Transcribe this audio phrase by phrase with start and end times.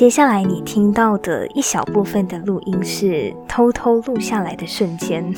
[0.00, 5.30] 接下来你听到的一小部分的录音是偷偷录下来的瞬间，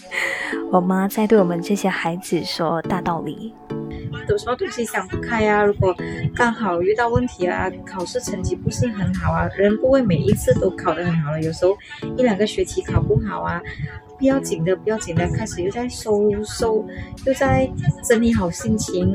[0.72, 3.54] 我妈在对我们这些孩子说大道理。
[4.30, 5.62] 有时候东西想不开啊？
[5.62, 5.94] 如果
[6.34, 11.76] 刚好遇到问题啊，考试成绩不是很好啊，人不会每一次都考得很好了，有时候
[12.16, 13.60] 一两个学期考不好啊，
[14.18, 16.82] 不要紧的，不要紧的，开始又在收收，
[17.26, 17.70] 又在
[18.02, 19.14] 整理好心情。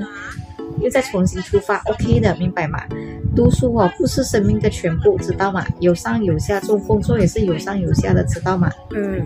[0.80, 2.80] 又再重新出发，OK 的，明白吗？
[3.36, 5.66] 读书哦，不是生命的全部，知道吗？
[5.80, 8.70] 有上有下，做工作也是有上有下的，知道吗？
[8.92, 9.26] 嗯，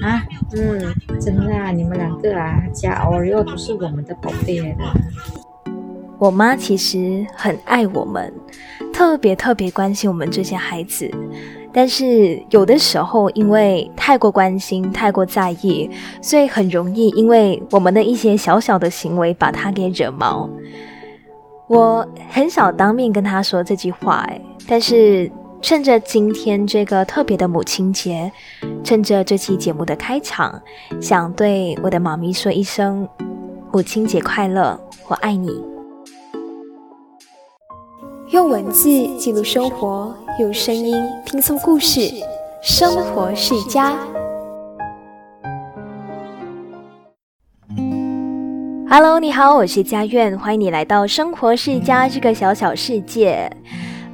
[0.00, 0.22] 啊，
[0.56, 4.84] 嗯，真的啊，你们两个啊，加 Oreo 都是我们的宝贝来的。
[6.18, 8.32] 我妈其实很爱我们，
[8.92, 11.10] 特别特别关心我们这些孩子。
[11.76, 15.90] 但是有的时候，因为太过关心、太过在意，
[16.22, 20.48] 所以很容易因为我们的一些小小的行为把他给惹毛。
[21.68, 24.26] 我很少当面跟他说这句话，
[24.66, 28.32] 但是趁着今天这个特别的母亲节，
[28.82, 30.58] 趁着这期节目的开场，
[30.98, 33.06] 想对我的妈咪说一声：
[33.70, 35.62] 母亲节快乐，我爱你。
[38.30, 38.88] 用文字
[39.18, 42.12] 记录生活，用声音拼凑故事。
[42.62, 43.96] 生活世家。
[48.86, 53.50] Hello，你好，我是佳苑，欢迎你来到生活世家这个小小世界。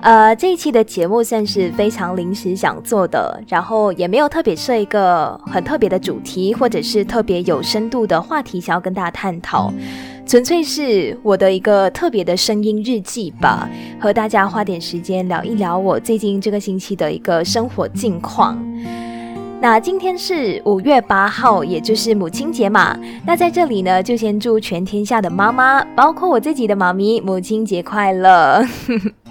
[0.01, 9.73] 呃，这一期的节目算是非常临时想做的，然后也没有特别设一个很特别的主题，或者是特别有深度的话题想要跟大家探讨。
[10.25, 13.69] 纯粹是我的一个特别的声音日记吧，
[14.01, 18.57] 和大家花点时间聊一聊我最近这个星期的一个生活近况。
[19.61, 22.99] 那今天是五月八号，也就是母亲节嘛。
[23.27, 28.65] 那在这里呢，就先祝全天下的妈妈，包括我自己的妈咪，母亲节快乐。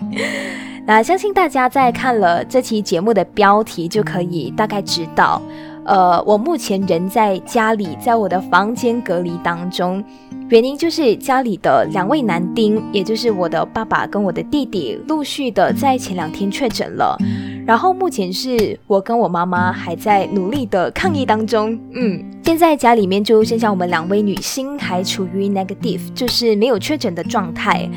[0.85, 5.41] 那相信大家在看了这期节目的标题，就可以大概知道，
[5.85, 10.03] 呃，我目前人在家里，在我的房间隔离当中。
[10.51, 17.17] 原因就是家里的两位男丁，也就是我的爸爸跟我的弟弟，陆续的在前两天确诊了。
[17.66, 21.79] 然后目前是我跟我妈妈还在努力的抗疫当中。
[21.94, 27.89] 嗯，现在家里面就剩下我们两位女星还处于 negative，就是没有确诊的状态。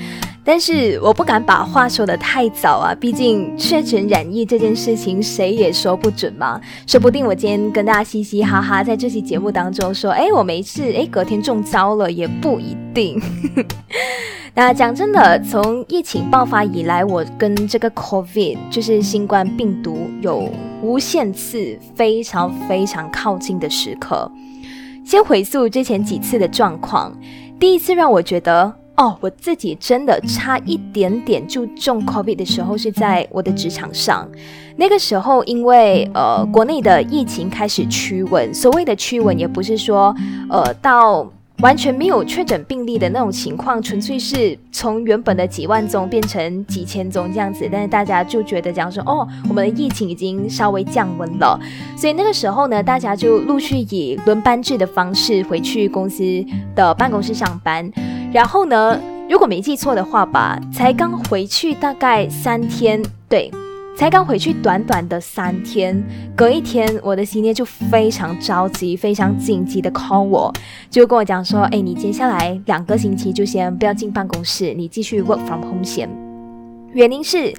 [0.46, 6.60] 但是我不敢把话说的太早啊，毕竟确诊染疫这件事情谁也说不准嘛。
[6.86, 13.18] 说不定我今天跟大家嘻嘻哈哈在这期节目当中说，哎，我没事，哎，隔天中招了也不一定。
[14.54, 20.50] 那讲真的，从疫情爆发以来，我跟这个 COVID 就是新冠病毒有
[20.82, 24.30] 无限次非常非常靠近的时刻。
[25.06, 27.18] 先回溯之前几次的状况，
[27.58, 28.74] 第一次让我觉得。
[28.96, 34.28] 哦，我自己真的差一点点就中 COVID 的时候是在我的职场上。
[34.76, 40.14] 那个时候，因为呃国内的疫情开始趋稳，所谓的趋稳也不是说
[40.48, 41.28] 呃到。
[41.58, 47.68] 完全没有确诊病例的那种情况，纯粹是从原本的几万宗变成几千宗这样子。
[47.70, 51.58] 但是大家就觉得讲说，哦，我们的疫情已经稍微降温了。
[51.96, 56.22] 所以那个时候呢，大家就陆续以轮班制的方式回去公司
[56.74, 57.90] 的办公室上班。
[58.32, 59.00] 然后呢，
[59.30, 63.50] 如果没记错的话吧，才刚回去大概三天，对。
[63.96, 66.02] 才刚回去短短的三天，
[66.36, 70.52] 隔一天，我的 senior 就非常着急、非常紧急的 call 我，
[70.90, 76.08] 就跟我讲说：“哎，你接下来两个星期就先不要进办公室，你继续 work from home 先。”
[76.92, 77.54] 原因是。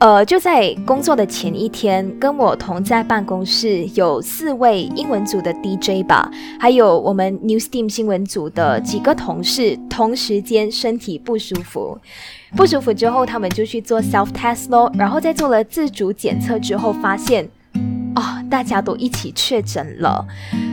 [0.00, 11.98] 呃，就在工作的前一天，跟我同在办公室有四位英文组的 DJ 吧，还有我们 News Team 新闻组的几个同事，同时间身体不舒服，
[12.56, 17.46] 不舒服之后，他们就去做 self test 咯，然后在做了自主检测之后，发现，
[18.14, 20.26] 哦，大家都一起确诊了，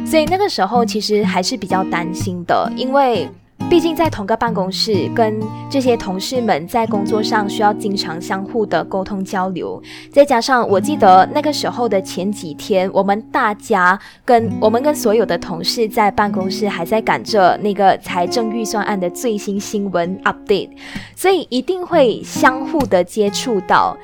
[0.06, 3.30] 所以那个时候其实还是比较担心的，因为。
[3.70, 9.80] 毕竟在同个办公室，跟这些同事们在工作上需要经常相互的沟通交流，
[10.10, 20.70] 再加上我记得那个时候的前几天，我们大家跟我们跟所有的同事在办公室还在赶着那个财政预算案的最新新闻 update，
[21.14, 23.98] 所以一定会相互的接触到。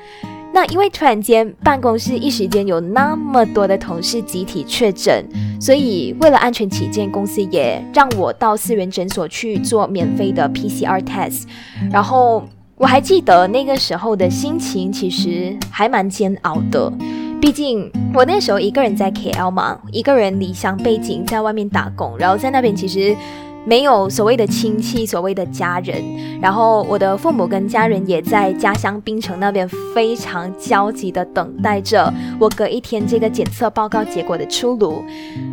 [0.54, 5.26] 那因为突然间办公室一时间有那么多的同事集体确诊，
[5.60, 11.42] 所以为了安全起见，公司也让我到私人诊所去做免费的 PCR test。
[11.90, 12.44] 然后
[12.76, 16.88] 我还记得那个时候的心情，其实还蛮煎熬的。
[17.40, 23.16] 毕竟我那时候一个人在 KL 嘛，一个人离乡背景在外面打工，然后在那边其实。
[23.66, 26.02] 没有所谓的亲戚，所谓的家人。
[26.40, 35.02] 然后我的父母跟家人也在家乡槟城那边非常焦急的等待着我隔一天这个检测报告结果的出炉。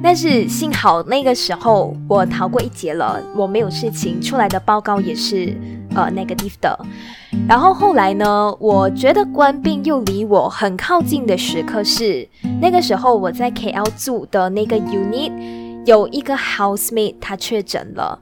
[0.03, 5.55] 但是幸好那个时候我逃过一劫了，我没有事情，出来的报告也是
[5.95, 6.77] 呃 negative 的。
[7.47, 12.27] 然后后来呢，我觉得官病又离我很靠近的时刻是
[12.61, 15.31] 那个时候我在 KL 住的那个 unit。
[15.85, 18.19] 有一个 housemate 他确诊了，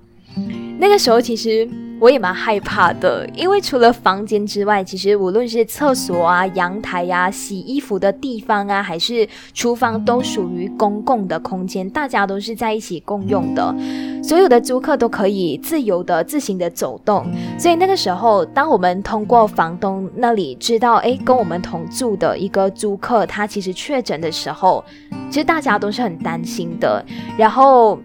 [0.81, 1.67] 那个时候其实
[1.99, 13.75] 我也蛮害怕的，因为除了房间之外，其实无论是厕所啊、阳台呀、洗衣服的地方啊，还是厨房，都属于公共的空间，大家都是在一起共用的，
[14.23, 17.29] 所有的租客都可以自由的自行的走动。
[17.57, 24.81] 所以那个时候，当我们通过房东那里知道，哎，跟我们同住的一个租客他其实确诊的时候。
[25.29, 27.05] 其实大家都是很担心的，
[27.37, 27.99] 然后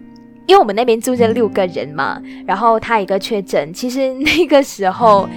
[0.45, 5.27] 因为我们那边住着六个人嘛，然后他一个确诊，其实那个时候，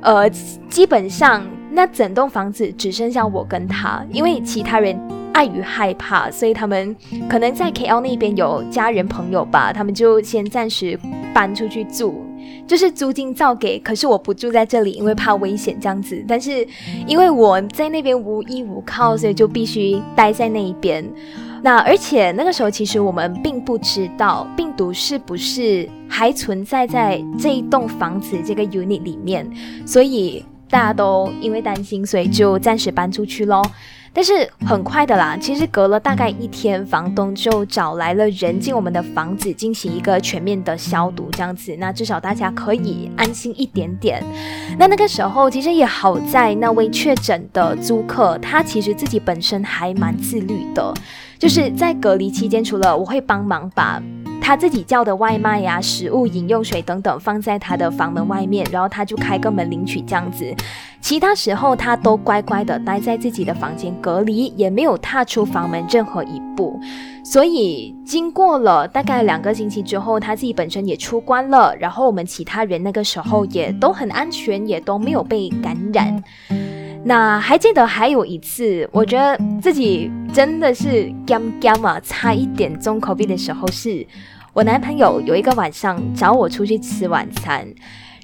[0.00, 0.28] 呃，
[0.68, 4.98] 基本上那整栋房子只剩下我跟他，因为其他人
[5.32, 6.94] 碍于害怕，所以他们
[7.28, 10.98] 可能在 KL 那边有家人朋友吧，他们就先暂时
[11.32, 12.26] 搬出去住，
[12.66, 16.24] 就是租金照给，可是我不住在这里，因为怕危险这样子。
[16.26, 16.66] 但是
[17.06, 21.04] 因为我在那边无依无靠，所以就必须待在那一边。
[21.62, 29.48] 那而且那个时候，其实我们并不知道病毒是不是还存在在这一栋房子这个 unit 里面，
[29.86, 33.62] 所以大家都因为担心，所以就暂时搬出去喽。
[34.10, 44.24] 但是很快的啦，其实隔了大概一天，房东就找来了人进我们的房子进行一个全面的消毒，这样子，那至少大家可以安心一点点。
[44.78, 50.92] 那那个时候其实也好在那位确诊的租客，他其实自己本身还蛮自律的。
[51.38, 54.02] 就是在隔离期间，除了我会帮忙把
[54.40, 60.52] 他自己叫的外卖呀、食物、饮用水等等放在他的房门外面，然后他就开个门领取这样子。
[61.00, 66.78] 其他时候他都乖乖的待在自己的房间隔离，也没有踏出房门任何一步。
[67.22, 76.22] 所以经过了大概两个星期之后，他自己本身也出关了，然后我们其他人那个时候也都很安全，也都没有被感染。
[77.08, 84.06] 那还记得还有一次，我觉得自己真的是 gam gam 啊，差一点中口鼻的时候，是
[84.52, 87.66] 我男朋友有一个晚上找我出去吃晚餐，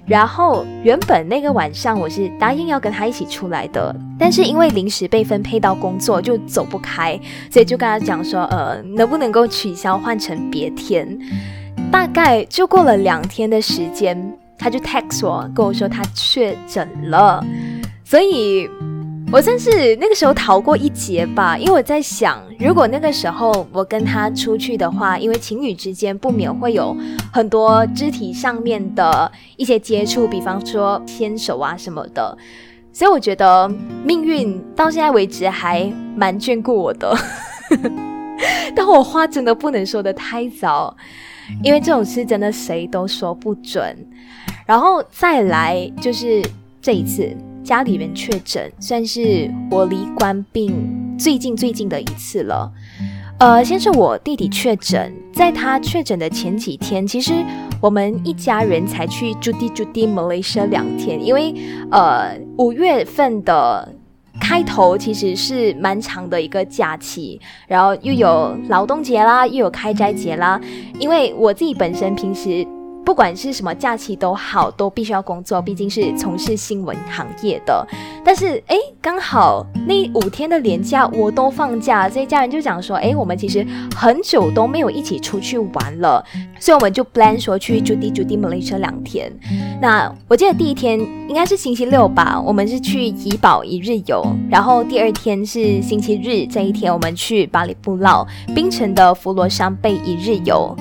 [0.05, 11.19] 然后原本那个晚上我是答应要跟他一起出来的，但是因为临时被分配到工作就走不开，所以就跟他讲说，呃，能不能够取消换成别天？
[11.91, 14.15] 大概就过了两天的时间，
[14.59, 17.43] 他就 text 我跟我说他确诊了。
[18.07, 18.69] 所以，
[19.31, 21.57] 我算是那个时候逃过一劫吧。
[21.57, 26.95] 因为我在想，如果那个时候我跟他出去的话，因为情侣之间不免会有
[27.33, 32.37] 很多肢体上面的一些接触，比方说牵手啊什么的。
[32.93, 33.67] 所以我觉得
[34.03, 37.17] 命运到现在为止还蛮眷顾我的。
[38.75, 40.95] 但我话真的不能说的太早，
[41.63, 43.97] 因为这种事真的谁都说不准。
[44.67, 46.43] 然后再来就是
[46.79, 47.35] 这一次。
[47.65, 50.71] 家里人确诊，算是我离官病
[51.17, 52.71] 最近最近的一次了。
[53.39, 57.33] 呃，先是我弟弟确诊，在他确诊的前几天，其实
[57.81, 61.53] 我们一家人才去驻地驻地 Malaysia 两天，因为
[61.89, 63.91] 呃五月份的
[64.39, 70.61] 开头其实是蛮长的一个假期，然后又有劳动节啦，又有开斋节啦。
[70.99, 72.65] 因为我自己本身平时。
[73.05, 77.87] 不管是什么假期都好，都必须要工作，毕竟是从事新闻行业的。
[78.23, 86.25] 但是，哎，刚好那五天的连假我都放假，所以家人就讲说，哎，我们其实很久都没有一起出去玩了，
[86.59, 89.31] 所以我们就 plan 说去 Judy Judy Malaysia 两天。
[89.79, 100.75] 那我记得第一天应该是星期六吧，我们是去怡保一日游，然后第二天是星期日这一天，我们去巴里布劳槟城的佛罗山贝一日游。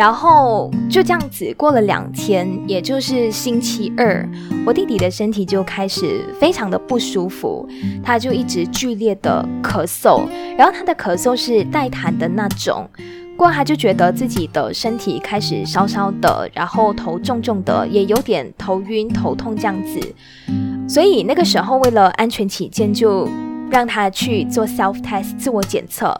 [0.00, 4.26] 然后就这样子过了两天，也就是星期二，
[4.64, 7.68] 我弟弟的身体就开始非常的不舒服，
[8.02, 10.26] 他就一直剧烈的咳嗽，
[10.56, 12.88] 然后他的咳嗽是带痰的那种，
[13.36, 20.00] 过他就觉得自己的身体开始烧烧的，然后头重重的，也有点头晕头痛这样子，
[20.88, 23.28] 所以那个时候为了安全起见，就
[23.70, 26.16] 让他去做 self test 自我检测，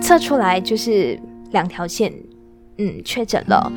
[0.00, 2.10] 测出来就是两条线。
[2.82, 3.72] 嗯，确诊了，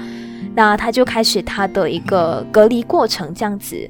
[0.56, 3.88] 那他就开始他的一个隔离过程，这样子。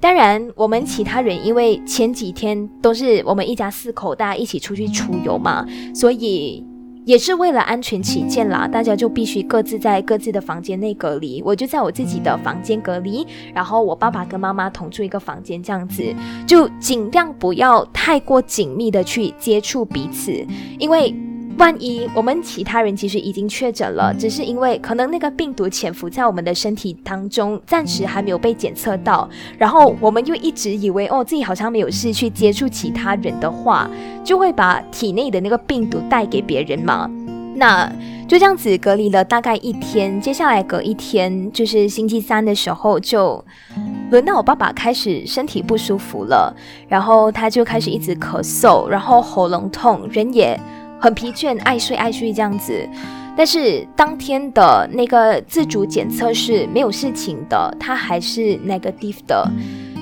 [0.00, 6.64] 当然，我们其他人因为前几天都是我们一家四口大家一起出去出游嘛，所以
[7.04, 11.42] 也是为了安全起见啦，大家就必须各自在各自的房间内隔离。
[11.42, 16.02] 我就在我自己的房间隔离，然后我爸爸跟妈妈同住一个房间，这样子
[16.46, 20.32] 就尽量不要太过紧密的去接触彼此，
[20.78, 21.14] 因为。
[21.56, 33.88] 万一我们其他人其实已经确诊了，只是因为可能那个病毒潜伏在我们的身体当中，暂时还没有被检测到，然后我们又一直以为哦自己好像没有事，去接触其他人的话，
[34.24, 37.08] 就会把体内的那个病毒带给别人嘛。
[37.56, 37.88] 那
[38.26, 43.42] 就这样子隔离了大概一天，接下来隔一天就是星期三的时候，就
[44.10, 46.52] 轮到我爸爸开始身体不舒服了，
[46.88, 50.58] 然后他就开始一直咳嗽，然后喉咙痛，人也。
[51.00, 52.88] 很疲倦，爱睡爱睡这样子，
[53.36, 59.50] 但是当天的那个自主检测是没有事情的，他还是 negative 的，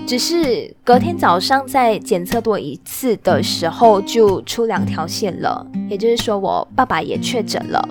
[0.06, 7.88] 只是隔天早上在检测多一次的时候就出两条线了，也就是说我爸爸也确诊了。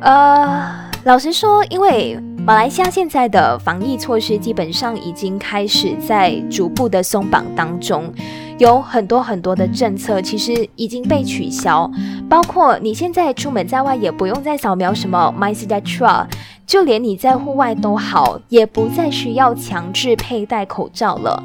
[0.00, 8.12] 呃，老实说，因为马来西亚现在的防疫措施基本上已经开始在逐步的松绑当中。
[8.58, 11.90] 有很多很多的政策其实已经被取消，
[12.28, 16.28] 包括你现在出门在外也不用再扫描什么 My s t a t r
[16.66, 21.42] 就连你在户外都好，也不再需要强制佩戴口罩了。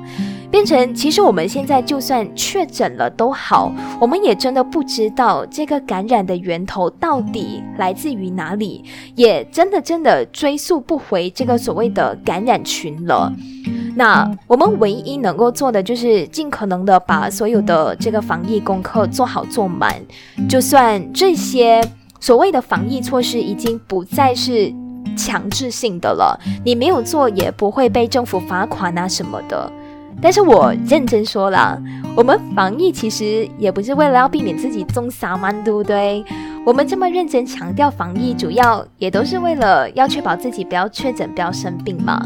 [0.52, 8.84] 变成其实我们现在就算确诊了都好，我们也真的不知道这个感染的源头到底来自于哪里，
[9.16, 13.34] 也真的真的追溯不回这个所谓的感染群了。
[14.00, 19.94] 那我们唯一能够做的就是尽可能的把所有的这个防疫功课做好做满。
[20.48, 21.84] 就算这些
[22.22, 24.74] 所谓的防疫措施已经不再是
[25.18, 29.70] 强制性的了，你没有做也不会被政府罚款啊什么的。
[30.22, 31.78] 但是我认真说了，
[32.16, 36.24] 我们防疫其实也不是为了要避免自己中沙曼，对不对？
[36.66, 42.18] 我们这么认真强调防疫，主要也都是为了要确保自己不要确诊、不要生病嘛。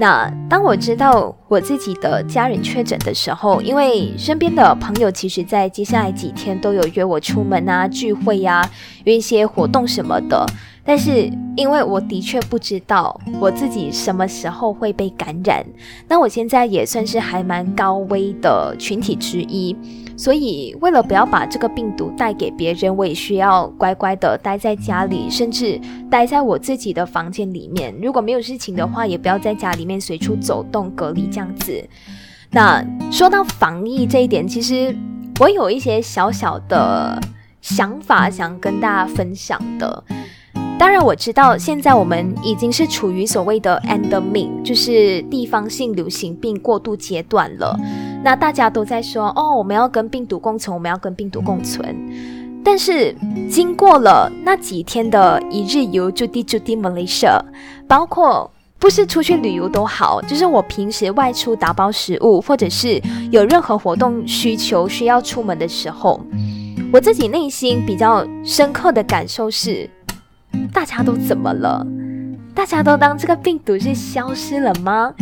[0.00, 8.66] 那当我知道我自己的家人确诊的时候，因为身边的朋友其实，在接下来几天都有约我出门啊、聚会呀、
[9.04, 10.46] 约一些活动什么的。
[10.82, 15.62] 但是，因为我的确不知道我自己什么时候会被感染，
[16.08, 19.76] 那我现在也算是还蛮高危的群体之一，
[20.20, 27.94] 所以为了不要把这个病毒带给别人，我也需要乖乖的待在家里，甚至待在我自己的房间里面。
[28.02, 31.82] 如果没有事情的话，也不要在家里面随处走动，隔离这样子。
[32.50, 34.94] 那说到防疫这一点，其实
[35.40, 37.18] 我有一些小小的
[37.62, 40.04] 想法想跟大家分享的。
[40.78, 47.74] 当然，我知道现在我们已经是处于所谓的 endemic，就是地方性流行病过渡阶段了。
[48.22, 51.96] 那大家都在说，哦，我们要跟病毒共存，我们要跟病毒共存。
[52.62, 53.14] 但是
[53.50, 57.40] 经过了那几天的一日游，就地就地 Malaysia，
[57.88, 63.00] 包括不是出去旅游都好，就是我平时外出打包食物，或者是
[63.30, 66.20] 有任何活动需求需要出门的时候，
[66.92, 69.88] 我自己内心比较深刻的感受是。
[70.72, 71.84] 大家都怎么了？
[72.54, 75.12] 大家都当这个病毒是消失了吗？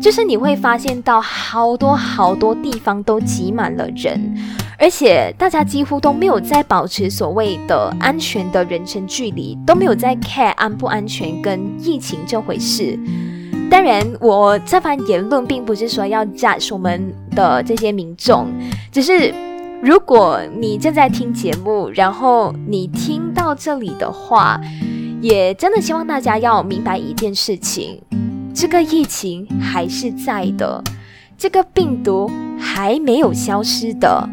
[0.00, 4.34] 就是你会发现到好多好多地方都挤满了人，
[4.78, 12.98] 而且大家几乎都没有在保持所谓的安全的人身距离，都没有在 care 安不安全跟疫情这回事。
[13.70, 18.48] 当然，我这番言论并不是说要斩首我们的这些民众，
[18.92, 19.34] 只是。
[19.80, 24.60] 如果你正在听节目，然后你听到这里的话，
[25.20, 28.02] 也真的希望大家要明白一件事情：
[28.60, 30.82] 这个疫情还是在的，
[31.38, 34.28] 这个病毒还没有消失的。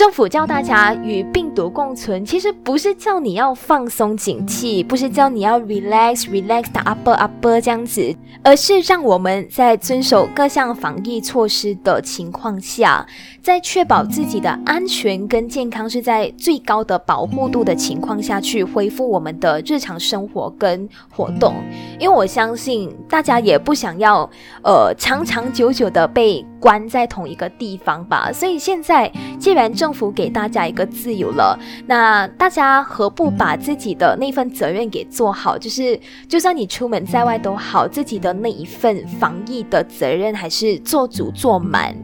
[0.00, 7.30] 政府叫大家与病毒共存，其实不是叫你要放松警惕，不是叫你要 relax relax 的 up up
[7.60, 13.06] 这样子，而是让我们在遵守各项防疫措施的情况下，
[13.42, 21.56] 在确保自己的安全跟健康是在最高的保护度的情况下去恢复我们的日常生活跟活动。
[21.98, 24.22] 因为我相信大家也不想要
[24.62, 35.56] 呃长长久久的被关在同一个地方吧，所以现在既然政府给大家一个自由了，那大家何不把自己的那份责任给做好？
[35.56, 35.98] 就是
[36.28, 41.96] 就算你出门在外都好，自己的那一份防疫的责任还是做足做满。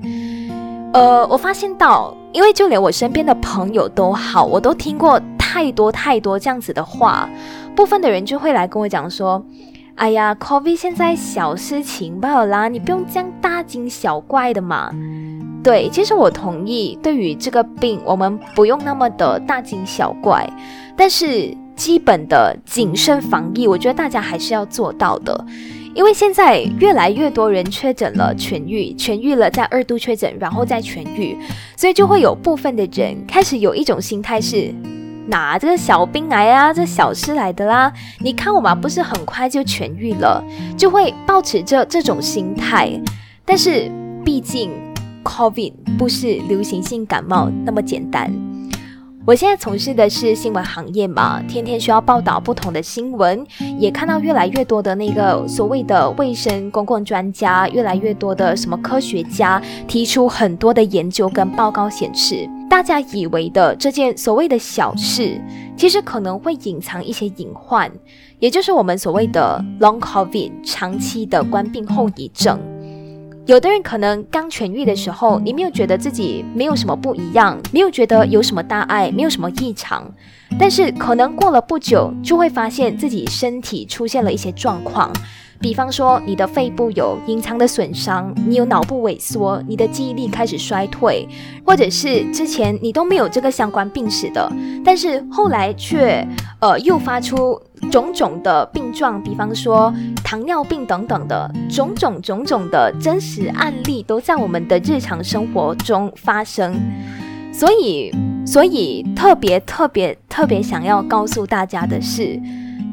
[0.95, 7.29] 呃，我发现到，因为就连我身边的朋友都好，我都听过太多太多这样子的话，
[7.75, 9.45] 部分的人就会来跟我讲说
[9.97, 14.91] ：“哎呀，COVID 现在小事情罢了啦，你不用这样大惊小怪的嘛。”
[15.65, 20.49] 对，其实我同意，对于这个病，我们不用那么的大惊小怪，
[20.97, 25.45] 但是基本的谨慎防疫，我觉得大家还是要做到的。
[25.95, 31.37] 因为现在越来越多人确诊了，痊愈，痊愈了，在二度确诊，然后再痊愈，
[31.75, 34.73] 所以就会有部分的人开始有一种心态是，
[35.29, 40.45] 哪这个小病癌啊，这小事来的啦，你看我嘛，不是很快就痊愈了，
[40.77, 42.91] 就会保持着这种心态。
[43.45, 43.91] 但是
[44.25, 44.71] 毕竟
[45.25, 48.33] ，COVID 不是流行性感冒那么简单。
[49.25, 53.45] 我现在从事的是新闻行业嘛，天天需要报道不同的新闻，
[53.77, 65.41] 也看到越来越多的那个所谓的卫生公共专家，越来越多的什么科学家提出很多的研究跟报告显示，大家以为的这件所谓的小事，
[65.77, 67.91] 其实可能会隐藏一些隐患，
[68.39, 72.59] 也就是我们所谓的 Long COVID 长期的冠病后遗症。
[73.47, 80.13] 有的人可能刚痊愈的时候，你没有觉得自己没有什么不一样，没有觉得有什么大碍，没有什么异常。
[80.59, 85.13] 但是可能过了不久，就会发现自己身体出现了一些状况，
[85.61, 91.27] 比方说你的肺部有隐藏的损伤，你有脑部萎缩，你的记忆力开始衰退，
[91.65, 94.51] 或者是之前你都没有这个相关病史的，
[94.85, 96.27] 但是后来却
[96.61, 97.61] 呃诱发出。
[97.91, 99.93] 种种的病状，比方说
[100.25, 106.75] 糖尿病等等的种种种种的真实案例，都在我们的日常生活中发生。
[107.53, 108.11] 所以，
[108.47, 112.41] 所以特别特别特别想要告诉大家的是，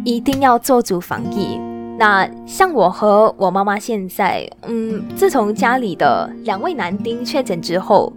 [0.03, 1.57] 一定要做足防疫。
[1.97, 8.11] 那像我和我妈妈现在，嗯，自从家里的两位男丁确诊之后，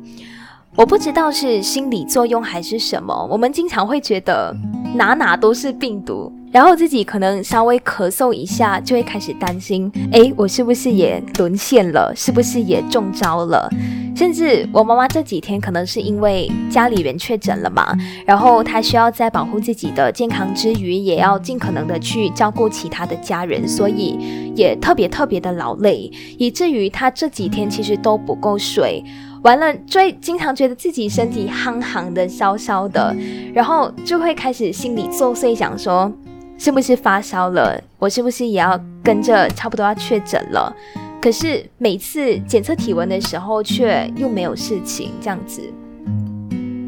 [0.75, 4.55] 我不知道是心理作用还是什么，我们经常会觉得
[4.95, 6.33] 哪哪都是病毒。
[6.57, 12.11] 然后自己可能稍微咳嗽一下，就会开始担心：哎，我是不是也沦陷了？
[12.17, 13.69] 是不是也中招了？
[14.17, 17.95] 甚至我妈妈这几天可能是因为家里人确诊了嘛，
[18.25, 24.19] 然后她需要在保护自己的健康之余，也要尽可能的去照顾其他的家人，所以
[24.57, 29.05] 也特别特别的劳累，以至于她这几天其实都不够睡。
[29.43, 33.15] 完了，最经常觉得自己身体夯夯的、烧烧的，
[33.53, 36.11] 然后就会开始心里作祟，想说。
[36.59, 37.81] 是不是发烧了？
[37.99, 40.75] 我是不是也要跟着差不多要确诊了？
[41.21, 45.61] 可是每次检测体温的时候，却又没有事情，这样子。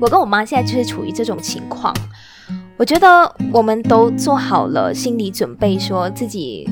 [0.00, 1.92] 我跟我妈现在就是处于这种情况。
[2.76, 6.68] 我觉得我们都做好了心理准备，说自己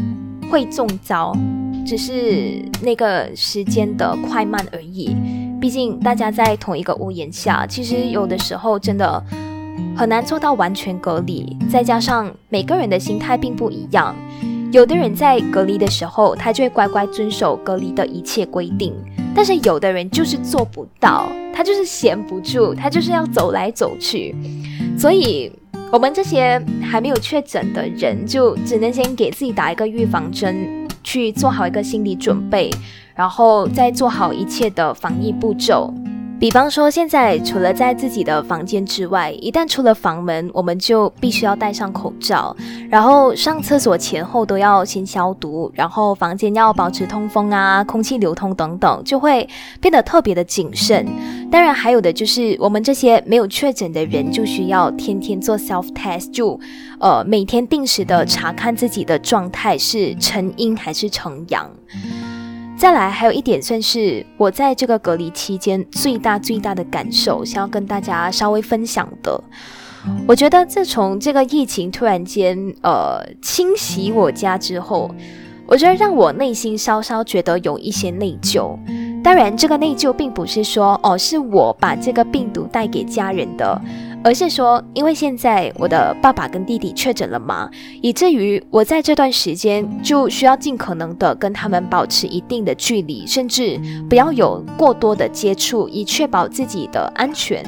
[0.50, 1.36] 会中招，
[1.84, 5.14] 只是那个时间的快慢而已。
[5.60, 9.22] 毕竟大家在同一个屋檐下，其实有的时候真的。
[9.96, 14.14] 很难做到完全隔离，再加上每个人的心态并不一样。
[14.72, 18.92] 有的人在隔离的时候，他就会乖乖遵守隔离的一切规定；
[19.34, 24.34] 但是有的人就是做不到，他就是闲不住，他就是要走来走去。
[24.98, 25.50] 所以，
[25.92, 32.68] 我们这些还没有确诊的人，就只能先给自己打一个预防针，去做好一个心理准备，
[33.14, 35.94] 然后再做好一切的防疫步骤。
[36.38, 42.54] 比方说，现在除了在自己的房间之外，一旦出了房门，我们就必须要戴上口罩，
[42.90, 49.48] 然后上厕所前后都要先消毒，然后房间要保持通风啊，空气流通等等，就会
[49.80, 51.06] 变得特别的谨慎。
[51.50, 56.60] 当然，还有的就是我们这些没有确诊的人，就需要天天做 self test，就
[57.00, 61.70] 呃每天定时的查看自己的状态是呈阴还是呈阳。
[62.78, 69.42] 再来，还有一点算是我在这个隔离期间最大最大的感受，想要跟大家稍微分享的。
[70.28, 75.10] 我觉得自从这个疫情突然间呃侵袭我家之后，
[75.66, 78.78] 我觉得让我内心稍稍觉得有一些内疚。
[79.24, 83.80] 当然，这个内疚并不是说哦是我把这个病毒带给家人的。
[84.24, 87.70] 而是说，因为现在我的爸爸跟弟弟确诊了嘛，
[88.02, 97.64] 以至于我在这段时间就需要尽可能的跟他们保持一定的距离，甚至不要有过多的接触，以确保自己的安全。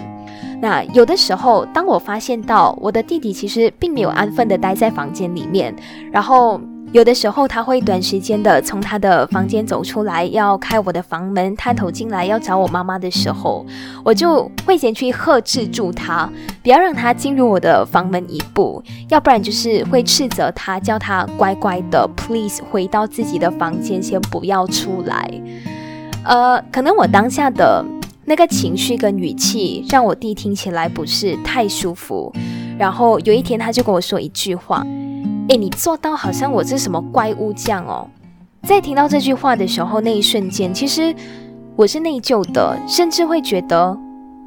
[0.60, 5.74] 那有的时候，当我发现到我的弟弟其实并没有安分的待在房间里面，
[6.10, 6.60] 然后。
[6.90, 13.64] 有的时候他会短时间的从他的房间走出来，要开我的房门，探头进来要找我妈妈的时候，
[14.02, 16.28] 我就会先去呵斥住他，
[16.62, 25.30] 不要让他进入我的房门一步，要不然就是会斥责他，叫他乖乖的，please 回到自己的房间，先不要出来。
[26.24, 27.84] 呃，可能我当下的
[28.24, 32.32] 那个情绪跟语气让我弟听起来不是太舒服，
[32.78, 34.86] 然后有一天他就跟我说一句话。
[35.48, 38.06] 哎，你做到好像我是什么怪物匠哦！
[38.64, 41.14] 在听到这句话的时候，那一瞬间，其实
[41.74, 43.98] 我是内疚的，甚至会觉得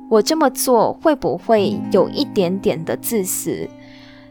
[0.10, 3.68] 我这么做会不会有一点点的自私？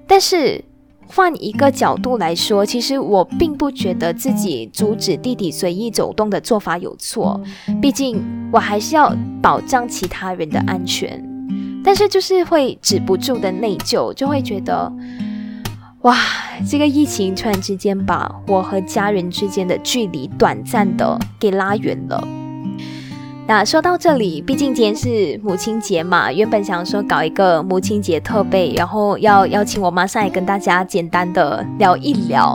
[0.07, 0.65] 但是
[1.09, 7.41] 换一个角度来说，其实我并不觉得自己阻止弟弟随意走动的做法有错，
[7.83, 11.30] 毕竟我还是要保障其他人的安全。
[11.85, 14.93] 但是就是会止不住的内疚，就会觉得。
[16.03, 16.17] 哇，
[16.67, 22.27] 这个疫情突然之间把我和家人之间的距离短暂的给拉远了。
[23.47, 32.55] 那说到这里，毕竟今天是母亲节嘛，原本想说搞一个母亲节特备，然后要邀请我妈上来跟大家简单的聊一聊。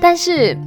[0.00, 0.58] 但是，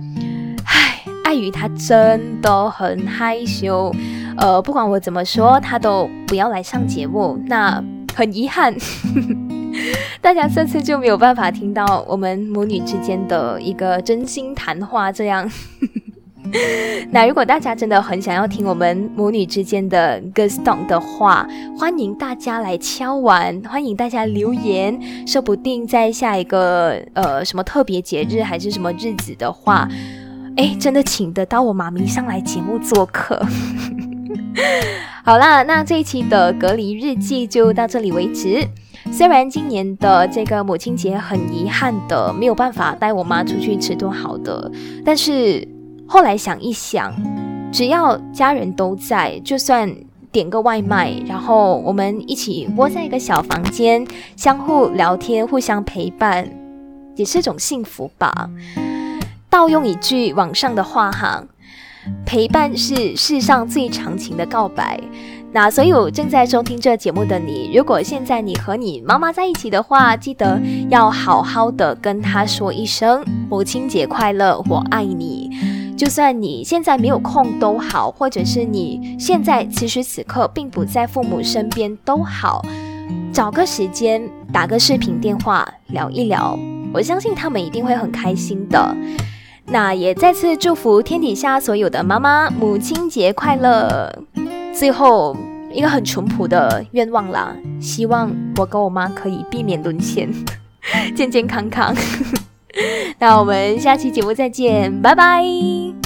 [0.63, 3.91] 唉，碍于她真的很害羞，
[4.37, 7.37] 呃，不管我怎么说，她都不要来上节目。
[7.47, 7.83] 那
[8.13, 8.73] 很遗憾。
[10.21, 15.49] 大家这次就没有办法听到我们母女之间的一个真心谈话，这样。
[17.11, 21.47] 那如果大家真的很想要听我们母女之间的 good song 的话，
[21.77, 29.87] 欢迎大家来敲完，欢迎大家留言，说不定在下一个呃什么特别节日还是什么日子的话，
[30.55, 33.43] 哎，真的请得到我妈咪上来节目做客。
[35.23, 38.67] 好啦，那这一期的隔离日记就到这里为止。
[39.11, 44.71] 虽然今年的这个母亲节很遗憾的没有办法带我妈出去吃顿好的，
[45.03, 45.67] 但是
[46.07, 47.13] 后来想一想，
[47.71, 49.93] 只要家人都在，就算
[50.31, 56.49] 点个外卖，然后我们一起窝在一个小房间，相互聊天，互相陪伴，
[57.15, 58.49] 也是一种幸福吧。
[59.49, 61.43] 盗用一句网上的话哈，
[62.25, 64.99] 陪伴是世上最长情的告白。
[65.51, 75.51] 那所有正在收听这节目的你，如果现在你和你妈妈在一起的话，记得要好好的跟她说一声母亲节快乐，我爱你。
[75.95, 82.65] 就算你现在没有空都好，或者是你现在此时此刻并不在父母身边都好，
[83.31, 86.57] 找个时间打个视频电话聊一聊，
[86.91, 88.97] 我相信他们一定会很开心的。
[89.65, 94.11] 那也再次祝福天底下所有的妈妈母亲节快乐。
[94.73, 95.35] 最后
[95.71, 100.29] 一个很淳朴的愿望啦，希望我跟我妈可以避免沦陷，
[101.15, 101.95] 健健康康。
[103.19, 106.02] 那我们下期节目再见，拜拜。